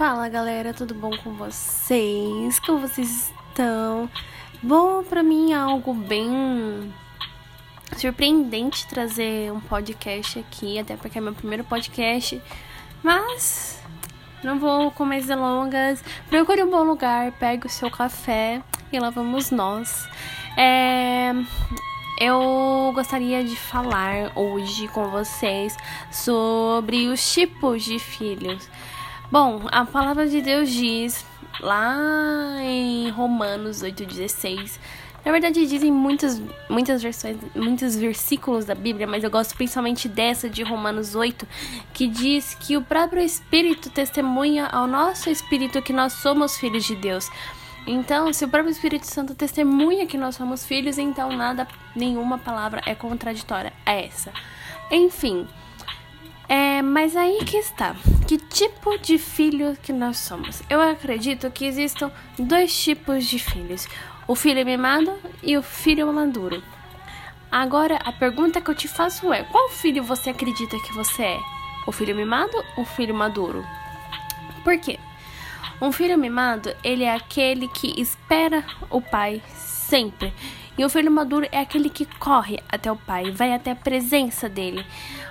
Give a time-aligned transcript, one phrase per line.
[0.00, 2.58] Fala galera, tudo bom com vocês?
[2.60, 4.08] Como vocês estão?
[4.62, 6.90] Bom, para mim é algo bem
[7.98, 12.40] surpreendente trazer um podcast aqui, até porque é meu primeiro podcast,
[13.02, 13.78] mas
[14.42, 16.02] não vou com mais delongas.
[16.30, 20.08] Procure um bom lugar, pegue o seu café e lá vamos nós.
[20.56, 21.34] É,
[22.18, 25.76] eu gostaria de falar hoje com vocês
[26.10, 28.66] sobre os tipos de filhos.
[29.30, 31.24] Bom, a palavra de Deus diz
[31.60, 34.76] lá em Romanos 8,16.
[35.24, 40.50] Na verdade, dizem muitas, muitas versões, muitos versículos da Bíblia, mas eu gosto principalmente dessa
[40.50, 41.46] de Romanos 8,
[41.94, 46.96] que diz que o próprio Espírito testemunha ao nosso espírito que nós somos filhos de
[46.96, 47.30] Deus.
[47.86, 52.82] Então, se o próprio Espírito Santo testemunha que nós somos filhos, então nada, nenhuma palavra
[52.84, 54.32] é contraditória a essa.
[54.90, 55.46] Enfim,
[56.90, 57.94] mas aí que está.
[58.26, 60.60] Que tipo de filho que nós somos?
[60.68, 63.86] Eu acredito que existam dois tipos de filhos:
[64.26, 66.60] o filho mimado e o filho maduro.
[67.50, 71.38] Agora, a pergunta que eu te faço é: qual filho você acredita que você é?
[71.86, 73.64] O filho mimado ou o filho maduro?
[74.64, 74.98] Por quê?
[75.80, 80.34] Um filho mimado, ele é aquele que espera o pai sempre.
[80.80, 84.48] E o filho maduro é aquele que corre até o pai, vai até a presença
[84.48, 84.82] dele.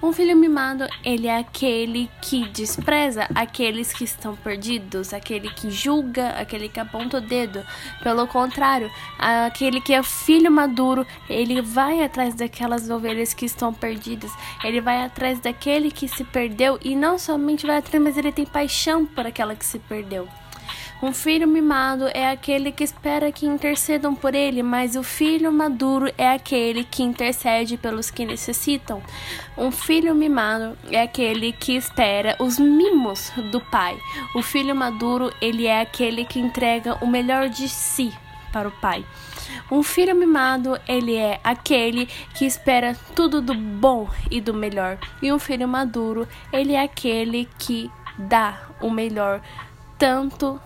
[0.00, 6.28] Um filho mimado, ele é aquele que despreza aqueles que estão perdidos, aquele que julga,
[6.38, 7.66] aquele que aponta o dedo.
[8.04, 14.30] Pelo contrário, aquele que é filho maduro, ele vai atrás daquelas ovelhas que estão perdidas.
[14.62, 18.46] Ele vai atrás daquele que se perdeu e não somente vai atrás, mas ele tem
[18.46, 20.28] paixão por aquela que se perdeu.
[21.02, 26.08] Um filho mimado é aquele que espera que intercedam por ele, mas o filho maduro
[26.16, 29.02] é aquele que intercede pelos que necessitam.
[29.58, 33.98] Um filho mimado é aquele que espera os mimos do pai.
[34.32, 38.12] O filho maduro, ele é aquele que entrega o melhor de si
[38.52, 39.04] para o pai.
[39.72, 44.98] Um filho mimado, ele é aquele que espera tudo do bom e do melhor.
[45.20, 49.42] E um filho maduro, ele é aquele que dá o melhor
[49.98, 50.60] tanto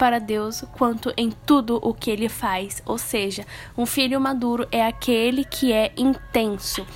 [0.00, 2.82] para Deus quanto em tudo o que ele faz.
[2.86, 3.46] Ou seja,
[3.76, 6.86] um filho maduro é aquele que é intenso.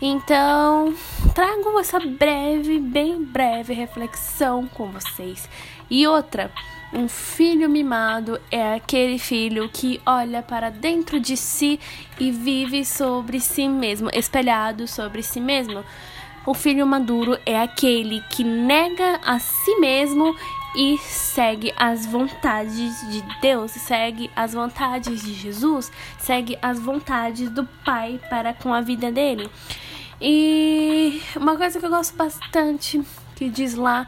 [0.00, 0.94] Então,
[1.34, 5.48] trago essa breve, bem breve reflexão com vocês.
[5.90, 6.52] E outra,
[6.92, 11.80] um filho mimado é aquele filho que olha para dentro de si
[12.20, 15.84] e vive sobre si mesmo, espelhado sobre si mesmo.
[16.46, 20.36] O filho maduro é aquele que nega a si mesmo
[20.74, 27.64] e segue as vontades de Deus, segue as vontades de Jesus, segue as vontades do
[27.84, 29.50] Pai para com a vida dele.
[30.20, 33.02] E uma coisa que eu gosto bastante
[33.34, 34.06] que diz lá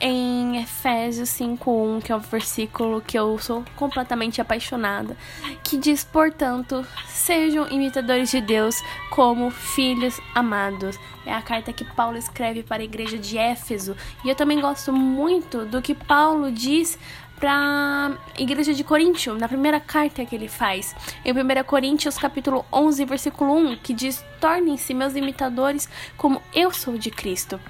[0.00, 5.16] em Efésios 5:1, que é o versículo que eu sou completamente apaixonada,
[5.62, 8.76] que diz, portanto, sejam imitadores de Deus
[9.10, 10.98] como filhos amados.
[11.24, 14.92] É a carta que Paulo escreve para a igreja de Éfeso, e eu também gosto
[14.92, 16.98] muito do que Paulo diz
[17.36, 20.94] para a igreja de Coríntio, na primeira carta que ele faz,
[21.24, 26.96] em 1 Coríntios capítulo 11, versículo 1, que diz: "Tornem-se meus imitadores como eu sou
[26.96, 27.60] de Cristo".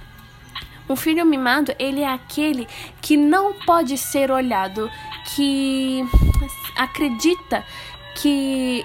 [0.89, 2.67] Um filho mimado, ele é aquele
[3.01, 4.91] que não pode ser olhado,
[5.35, 6.05] que
[6.77, 7.65] acredita
[8.17, 8.85] que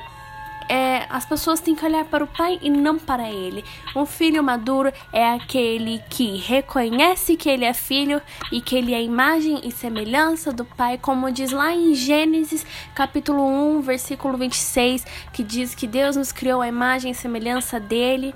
[0.70, 3.66] é, as pessoas têm que olhar para o pai e não para ele.
[3.96, 8.22] Um filho maduro é aquele que reconhece que ele é filho
[8.52, 13.44] e que ele é imagem e semelhança do pai, como diz lá em Gênesis, capítulo
[13.78, 18.36] 1, versículo 26, que diz que Deus nos criou a imagem e semelhança dele.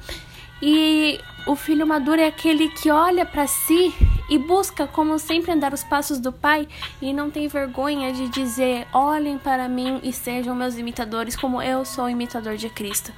[0.65, 3.93] E o filho maduro é aquele que olha para si
[4.29, 6.69] e busca, como sempre, andar os passos do pai
[7.01, 11.83] e não tem vergonha de dizer: olhem para mim e sejam meus imitadores, como eu
[11.83, 13.11] sou imitador de Cristo.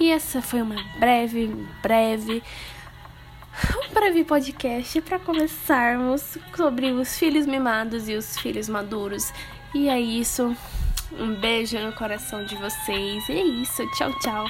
[0.00, 1.46] E essa foi uma breve,
[1.80, 2.42] breve,
[3.76, 9.32] um breve podcast para começarmos sobre os filhos mimados e os filhos maduros.
[9.72, 10.52] E é isso.
[11.12, 13.28] Um beijo no coração de vocês.
[13.28, 13.88] E é isso.
[13.92, 14.48] Tchau, tchau.